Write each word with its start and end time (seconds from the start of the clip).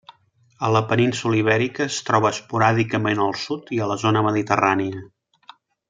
A 0.67 0.69
la 0.75 0.79
península 0.93 1.37
Ibèrica 1.41 1.85
es 1.85 1.97
troba 2.09 2.31
esporàdicament 2.37 3.21
al 3.27 3.37
sud 3.45 3.71
i 3.79 3.83
a 3.87 3.91
la 3.93 3.99
zona 4.07 4.25
mediterrània. 4.31 5.07